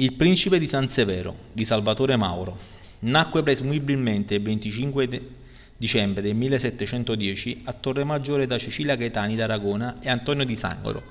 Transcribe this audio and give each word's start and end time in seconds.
Il 0.00 0.12
principe 0.12 0.60
di 0.60 0.68
San 0.68 0.88
Severo 0.88 1.34
di 1.50 1.64
Salvatore 1.64 2.14
Mauro 2.16 2.56
nacque 3.00 3.42
presumibilmente 3.42 4.34
il 4.36 4.42
25 4.42 5.08
de- 5.08 5.28
dicembre 5.76 6.22
del 6.22 6.36
1710 6.36 7.62
a 7.64 7.72
Torremaggiore 7.72 8.46
da 8.46 8.58
Cecilia 8.58 8.94
Gaetani 8.94 9.34
d'Aragona 9.34 9.96
e 9.98 10.08
Antonio 10.08 10.44
di 10.44 10.54
Sangolo, 10.54 11.02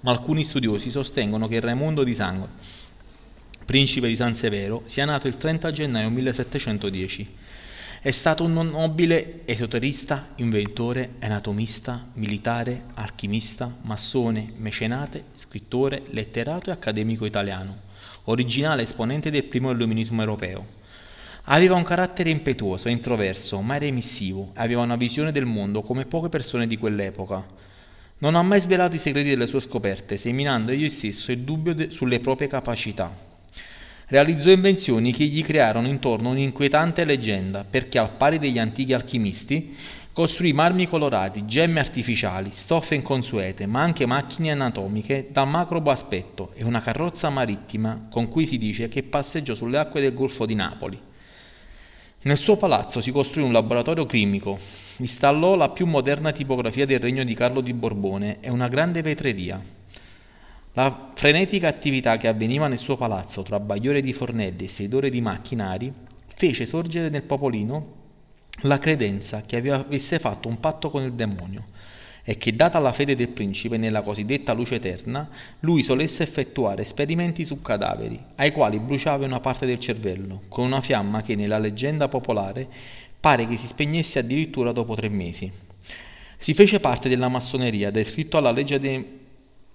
ma 0.00 0.10
alcuni 0.10 0.42
studiosi 0.42 0.90
sostengono 0.90 1.46
che 1.46 1.60
Raimondo 1.60 2.02
di 2.02 2.16
Sangolo, 2.16 2.50
principe 3.64 4.08
di 4.08 4.16
San 4.16 4.34
Severo, 4.34 4.82
sia 4.86 5.04
nato 5.04 5.28
il 5.28 5.36
30 5.36 5.70
gennaio 5.70 6.10
1710. 6.10 7.34
È 8.04 8.10
stato 8.10 8.42
un 8.42 8.52
nobile 8.52 9.42
esoterista, 9.44 10.30
inventore, 10.34 11.10
anatomista, 11.20 12.08
militare, 12.14 12.86
alchimista, 12.94 13.72
massone, 13.82 14.54
mecenate, 14.56 15.26
scrittore, 15.34 16.02
letterato 16.10 16.70
e 16.70 16.72
accademico 16.72 17.26
italiano 17.26 17.90
originale 18.24 18.82
esponente 18.82 19.30
del 19.30 19.44
primo 19.44 19.70
illuminismo 19.70 20.20
europeo. 20.20 20.66
Aveva 21.44 21.76
un 21.76 21.84
carattere 21.84 22.30
impetuoso 22.30 22.88
e 22.88 22.90
introverso, 22.90 23.60
mai 23.60 23.78
remissivo, 23.78 24.50
e 24.56 24.60
aveva 24.60 24.82
una 24.82 24.96
visione 24.96 25.30
del 25.30 25.44
mondo 25.44 25.82
come 25.82 26.06
poche 26.06 26.28
persone 26.28 26.66
di 26.66 26.78
quell'epoca. 26.78 27.44
Non 28.18 28.34
ha 28.34 28.42
mai 28.42 28.58
svelato 28.58 28.96
i 28.96 28.98
segreti 28.98 29.28
delle 29.28 29.46
sue 29.46 29.60
scoperte, 29.60 30.16
seminando 30.16 30.72
egli 30.72 30.88
stesso 30.88 31.30
il 31.30 31.42
dubbio 31.42 31.72
de- 31.72 31.90
sulle 31.90 32.18
proprie 32.18 32.48
capacità. 32.48 33.30
Realizzò 34.12 34.50
invenzioni 34.50 35.10
che 35.10 35.24
gli 35.24 35.42
crearono 35.42 35.88
intorno 35.88 36.28
un'inquietante 36.28 37.02
leggenda, 37.06 37.64
perché 37.64 37.98
al 37.98 38.10
pari 38.18 38.38
degli 38.38 38.58
antichi 38.58 38.92
alchimisti, 38.92 39.74
Costruì 40.12 40.52
marmi 40.52 40.86
colorati, 40.86 41.46
gemme 41.46 41.80
artificiali, 41.80 42.50
stoffe 42.50 42.94
inconsuete, 42.94 43.64
ma 43.64 43.80
anche 43.80 44.04
macchine 44.04 44.50
anatomiche 44.50 45.28
dal 45.30 45.48
macrobo 45.48 45.90
aspetto 45.90 46.50
e 46.52 46.62
una 46.64 46.82
carrozza 46.82 47.30
marittima 47.30 48.08
con 48.10 48.28
cui 48.28 48.46
si 48.46 48.58
dice 48.58 48.88
che 48.88 49.04
passeggiò 49.04 49.54
sulle 49.54 49.78
acque 49.78 50.02
del 50.02 50.12
Golfo 50.12 50.44
di 50.44 50.54
Napoli. 50.54 51.00
Nel 52.24 52.36
suo 52.36 52.58
palazzo 52.58 53.00
si 53.00 53.10
costruì 53.10 53.42
un 53.42 53.52
laboratorio 53.52 54.04
chimico, 54.04 54.58
installò 54.98 55.54
la 55.54 55.70
più 55.70 55.86
moderna 55.86 56.32
tipografia 56.32 56.84
del 56.84 57.00
regno 57.00 57.24
di 57.24 57.34
Carlo 57.34 57.62
di 57.62 57.72
Borbone 57.72 58.40
e 58.40 58.50
una 58.50 58.68
grande 58.68 59.00
vetreria. 59.00 59.80
La 60.74 61.10
frenetica 61.14 61.68
attività 61.68 62.16
che 62.16 62.28
avveniva 62.28 62.66
nel 62.66 62.78
suo 62.78 62.96
palazzo 62.96 63.42
tra 63.42 63.60
bagliore 63.60 64.00
di 64.00 64.14
fornelli 64.14 64.64
e 64.64 64.68
sedore 64.68 65.10
di 65.10 65.20
macchinari 65.20 65.92
fece 66.34 66.64
sorgere 66.64 67.10
nel 67.10 67.24
popolino 67.24 68.00
la 68.62 68.78
credenza 68.78 69.42
che 69.42 69.56
avesse 69.70 70.18
fatto 70.18 70.48
un 70.48 70.60
patto 70.60 70.88
con 70.88 71.02
il 71.02 71.12
demonio 71.12 71.66
e 72.24 72.38
che, 72.38 72.56
data 72.56 72.78
la 72.78 72.92
fede 72.92 73.14
del 73.14 73.28
principe 73.28 73.76
nella 73.76 74.00
cosiddetta 74.00 74.54
luce 74.54 74.76
eterna, 74.76 75.28
lui 75.60 75.82
solesse 75.82 76.22
effettuare 76.22 76.82
esperimenti 76.82 77.44
su 77.44 77.60
cadaveri, 77.60 78.18
ai 78.36 78.52
quali 78.52 78.78
bruciava 78.78 79.26
una 79.26 79.40
parte 79.40 79.66
del 79.66 79.78
cervello, 79.78 80.42
con 80.48 80.64
una 80.64 80.80
fiamma 80.80 81.20
che 81.20 81.34
nella 81.34 81.58
leggenda 81.58 82.08
popolare 82.08 82.66
pare 83.20 83.46
che 83.46 83.58
si 83.58 83.66
spegnesse 83.66 84.20
addirittura 84.20 84.72
dopo 84.72 84.94
tre 84.94 85.10
mesi. 85.10 85.52
Si 86.38 86.54
fece 86.54 86.80
parte 86.80 87.10
della 87.10 87.28
massoneria 87.28 87.88
ed 87.88 87.96
è 87.98 88.04
scritto 88.04 88.38
alla 88.38 88.52
legge 88.52 88.80
dei 88.80 89.20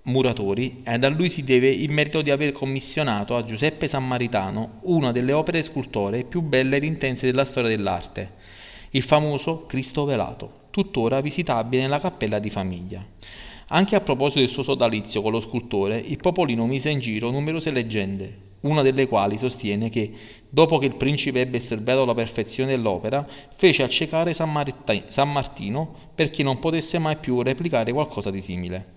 muratori 0.08 0.82
ed 0.84 1.04
a 1.04 1.10
lui 1.10 1.30
si 1.30 1.44
deve 1.44 1.70
il 1.70 1.90
merito 1.90 2.22
di 2.22 2.32
aver 2.32 2.52
commissionato 2.52 3.36
a 3.36 3.44
Giuseppe 3.44 3.88
Sammaritano 3.88 4.80
una 4.84 5.12
delle 5.12 5.32
opere 5.32 5.64
scultoree 5.64 6.26
più 6.26 6.42
belle 6.42 6.78
ed 6.78 6.84
intense 6.84 7.26
della 7.26 7.46
storia 7.46 7.70
dell'arte 7.70 8.38
il 8.92 9.04
famoso 9.04 9.66
Cristo 9.66 10.06
velato, 10.06 10.68
tuttora 10.72 11.20
visitabile 11.20 11.82
nella 11.82 12.00
cappella 12.00 12.40
di 12.40 12.50
famiglia. 12.50 13.06
Anche 13.68 13.96
a 13.96 14.02
proposito 14.02 14.40
del 14.40 14.50
suo 14.50 14.64
sodalizio 14.64 15.22
con 15.22 15.34
lo 15.34 15.42
scultore, 15.42 15.98
il 15.98 16.18
popolino 16.18 16.66
mise 16.66 16.90
in 16.90 17.00
giro 17.00 17.30
numerose 17.30 17.72
leggende, 17.72 18.46
una 18.62 18.82
delle 18.82 19.08
quali 19.08 19.38
sostiene 19.38 19.90
che, 19.90 20.12
dopo 20.50 20.78
che 20.78 20.86
il 20.86 20.96
principe 20.96 21.42
ebbe 21.42 21.58
osservato 21.58 22.06
la 22.06 22.14
perfezione 22.14 22.72
dell'opera, 22.72 23.28
fece 23.56 23.84
accecare 23.84 24.34
San 24.34 24.52
Martino 24.52 25.94
perché 26.16 26.44
non 26.44 26.60
potesse 26.60 26.98
mai 26.98 27.18
più 27.18 27.42
replicare 27.42 27.92
qualcosa 27.92 28.32
di 28.32 28.42
simile. 28.42 28.96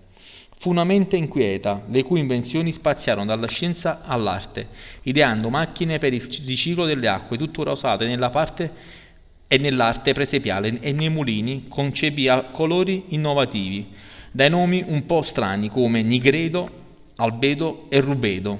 Fu 0.57 0.69
una 0.69 0.83
mente 0.83 1.15
inquieta, 1.15 1.83
le 1.89 2.03
cui 2.03 2.19
invenzioni 2.19 2.71
spaziarono 2.71 3.25
dalla 3.25 3.47
scienza 3.47 4.01
all'arte, 4.03 4.67
ideando 5.03 5.49
macchine 5.49 5.97
per 5.97 6.13
il 6.13 6.21
riciclo 6.45 6.85
delle 6.85 7.07
acque, 7.07 7.37
tuttora 7.37 7.71
usate 7.71 8.05
nella 8.05 8.29
parte 8.29 8.99
e 9.47 9.57
nell'arte 9.57 10.13
presepiale 10.13 10.79
e 10.79 10.91
nei 10.91 11.09
mulini 11.09 11.65
concepì 11.67 12.29
colori 12.51 13.05
innovativi, 13.09 13.87
dai 14.31 14.49
nomi 14.51 14.83
un 14.85 15.05
po' 15.07 15.23
strani 15.23 15.69
come 15.69 16.03
nigredo, 16.03 16.69
albedo 17.15 17.87
e 17.89 17.99
rubedo, 17.99 18.59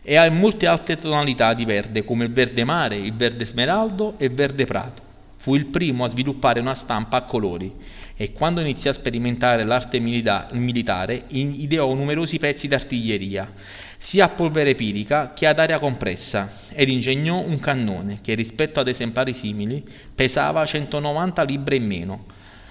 e 0.00 0.16
ha 0.16 0.30
molte 0.30 0.66
altre 0.66 0.96
tonalità 0.96 1.54
di 1.54 1.64
verde 1.64 2.04
come 2.04 2.24
il 2.24 2.32
verde 2.32 2.64
mare, 2.64 2.96
il 2.96 3.14
verde 3.14 3.44
smeraldo 3.44 4.14
e 4.16 4.26
il 4.26 4.32
verde 4.32 4.64
prato. 4.64 5.07
Fu 5.38 5.54
il 5.54 5.66
primo 5.66 6.04
a 6.04 6.08
sviluppare 6.08 6.58
una 6.58 6.74
stampa 6.74 7.18
a 7.18 7.22
colori 7.22 7.72
e 8.16 8.32
quando 8.32 8.60
iniziò 8.60 8.90
a 8.90 8.94
sperimentare 8.94 9.62
l'arte 9.62 10.00
militare 10.00 11.24
ideò 11.28 11.94
numerosi 11.94 12.38
pezzi 12.38 12.66
d'artiglieria, 12.66 13.52
sia 13.98 14.24
a 14.24 14.28
polvere 14.30 14.74
pirica 14.74 15.32
che 15.34 15.46
ad 15.46 15.60
aria 15.60 15.78
compressa, 15.78 16.50
ed 16.72 16.88
ingegnò 16.88 17.38
un 17.38 17.60
cannone 17.60 18.18
che 18.20 18.34
rispetto 18.34 18.80
ad 18.80 18.88
esemplari 18.88 19.32
simili 19.32 19.84
pesava 20.12 20.66
190 20.66 21.42
libbre 21.44 21.76
in 21.76 21.86
meno, 21.86 22.24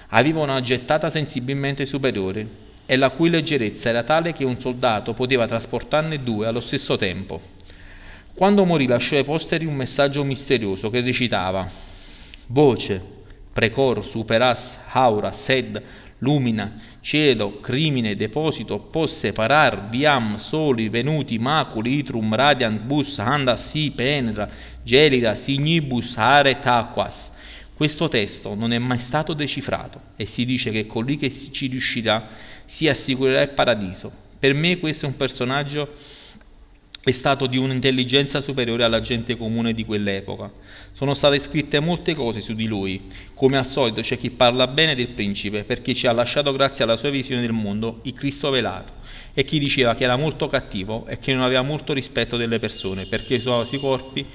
aveva 0.09 0.41
una 0.41 0.59
gettata 0.59 1.09
sensibilmente 1.09 1.85
superiore 1.85 2.65
e 2.85 2.97
la 2.97 3.11
cui 3.11 3.29
leggerezza 3.29 3.87
era 3.87 4.03
tale 4.03 4.33
che 4.33 4.43
un 4.43 4.59
soldato 4.59 5.13
poteva 5.13 5.47
trasportarne 5.47 6.21
due 6.21 6.47
allo 6.47 6.61
stesso 6.61 6.97
tempo. 6.97 7.41
Quando 8.33 8.65
morì 8.65 8.87
lasciò 8.87 9.15
ai 9.15 9.23
posteri 9.23 9.65
un 9.65 9.75
messaggio 9.75 10.25
misterioso 10.25 10.89
che 10.89 10.99
recitava 10.99 11.95
Voce, 12.47 13.01
precor, 13.53 14.03
superas, 14.05 14.77
aura, 14.91 15.31
sed, 15.31 15.81
lumina, 16.19 16.79
cielo, 17.01 17.59
crimine, 17.59 18.15
deposito, 18.15 18.79
posse, 18.79 19.33
parar, 19.33 19.89
viam, 19.89 20.37
soli, 20.37 20.89
venuti, 20.89 21.37
maculi, 21.37 21.97
itrum, 21.97 22.33
radiant, 22.33 22.81
bus, 22.81 23.19
anda, 23.19 23.57
si, 23.57 23.91
penetra, 23.91 24.49
gelida, 24.83 25.35
signibus, 25.35 26.15
are, 26.17 26.59
taquas. 26.59 27.31
Questo 27.73 28.07
testo 28.07 28.55
non 28.55 28.73
è 28.73 28.79
mai 28.79 28.97
stato 28.97 29.33
decifrato 29.33 30.01
e 30.15 30.25
si 30.25 30.45
dice 30.45 30.71
che 30.71 30.87
colui 30.87 31.17
che 31.17 31.29
ci 31.29 31.67
riuscirà 31.67 32.29
si 32.65 32.87
assicurerà 32.87 33.41
il 33.41 33.49
paradiso. 33.49 34.11
Per 34.39 34.53
me 34.53 34.79
questo 34.79 35.05
è 35.05 35.09
un 35.09 35.15
personaggio 35.15 35.95
è 37.09 37.13
stato 37.13 37.47
di 37.47 37.57
un'intelligenza 37.57 38.41
superiore 38.41 38.83
alla 38.83 38.99
gente 38.99 39.37
comune 39.37 39.73
di 39.73 39.85
quell'epoca. 39.85 40.51
Sono 40.91 41.13
state 41.13 41.39
scritte 41.39 41.79
molte 41.79 42.13
cose 42.13 42.41
su 42.41 42.53
di 42.53 42.65
lui. 42.65 43.09
Come 43.33 43.57
al 43.57 43.65
solito 43.65 44.01
c'è 44.01 44.17
chi 44.17 44.29
parla 44.29 44.67
bene 44.67 44.93
del 44.93 45.09
principe 45.09 45.63
perché 45.63 45.93
ci 45.93 46.05
ha 46.05 46.11
lasciato 46.11 46.51
grazie 46.51 46.83
alla 46.83 46.97
sua 46.97 47.09
visione 47.09 47.41
del 47.41 47.53
mondo 47.53 47.99
il 48.03 48.13
Cristo 48.13 48.49
velato 48.49 48.93
e 49.33 49.45
chi 49.45 49.57
diceva 49.57 49.95
che 49.95 50.03
era 50.03 50.17
molto 50.17 50.47
cattivo 50.47 51.05
e 51.07 51.17
che 51.17 51.33
non 51.33 51.43
aveva 51.43 51.61
molto 51.61 51.93
rispetto 51.93 52.35
delle 52.35 52.59
persone 52.59 53.05
perché 53.05 53.35
usava 53.35 53.65
i 53.69 53.79
corpi, 53.79 54.25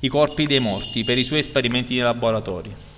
i 0.00 0.08
corpi 0.08 0.46
dei 0.46 0.60
morti 0.60 1.04
per 1.04 1.18
i 1.18 1.24
suoi 1.24 1.40
esperimenti 1.40 1.94
nei 1.94 2.04
laboratori. 2.04 2.93